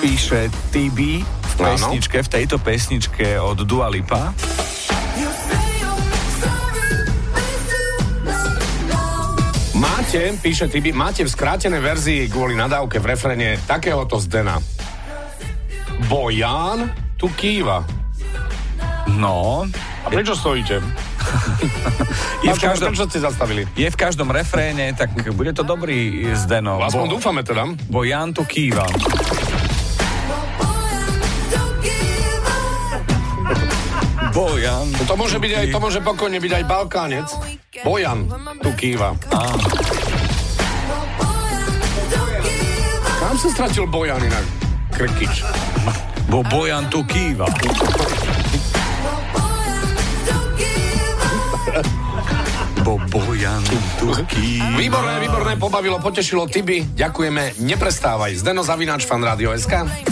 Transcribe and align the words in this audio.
píše 0.00 0.50
TB 0.70 0.98
v 1.26 1.54
pesničke, 1.56 2.22
v 2.22 2.28
tejto 2.28 2.56
pesničke 2.58 3.40
od 3.40 3.62
Dua 3.66 3.88
Lipa. 3.88 4.32
Máte, 9.72 10.36
píše 10.38 10.68
Tibi, 10.68 10.92
máte 10.92 11.24
v 11.24 11.30
skrátenej 11.32 11.80
verzii 11.80 12.28
kvôli 12.28 12.52
nadávke 12.52 13.00
v 13.00 13.16
refrene 13.16 13.56
takéhoto 13.64 14.20
Zdena. 14.20 14.60
Bojan 16.06 16.92
tu 17.16 17.32
kýva. 17.32 17.82
No, 19.16 19.66
A 20.04 20.08
prečo 20.12 20.36
stojíte? 20.36 20.78
je 22.46 22.50
v, 22.50 22.58
každom, 22.58 22.92
prečo 22.92 23.06
ste 23.08 23.18
zastavili? 23.22 23.62
je 23.74 23.88
v 23.88 23.96
každom 23.96 24.28
refréne, 24.30 24.92
tak 24.94 25.14
bude 25.32 25.50
to 25.56 25.64
dobrý 25.64 26.28
Zdeno. 26.36 26.78
Aspoň 26.82 27.06
Bo, 27.08 27.12
dúfame 27.18 27.40
teda. 27.42 27.66
bo 27.88 28.04
Jan 28.04 28.30
tu 28.30 28.44
kýva. 28.44 28.84
Bojan. 34.32 34.88
To 35.04 35.14
môže 35.20 35.36
byť 35.36 35.52
aj, 35.52 35.66
to 35.68 35.78
môže 35.78 36.00
pokojne 36.00 36.40
byť 36.40 36.52
aj 36.56 36.64
Balkánec. 36.64 37.28
Bojan 37.84 38.24
tu 38.64 38.72
kýva. 38.72 39.12
Kam 43.20 43.36
sa 43.36 43.48
stratil 43.52 43.84
Bojan 43.92 44.24
inak? 44.24 44.44
Krkič. 44.96 45.44
Bo 46.32 46.40
Bojan 46.48 46.88
tu 46.88 47.04
kýva. 47.04 47.44
Bo 52.82 52.96
Bojan 53.12 53.62
tu 54.00 54.08
kýva. 54.32 54.76
Výborné, 54.80 55.14
výborné, 55.22 55.52
pobavilo, 55.60 56.00
potešilo 56.00 56.48
Tibi. 56.48 56.88
Ďakujeme, 56.88 57.60
neprestávaj. 57.60 58.32
Zdeno 58.40 58.64
Zavináč, 58.64 59.04
fan 59.04 59.20
Rádio 59.20 59.52
SK. 59.52 60.11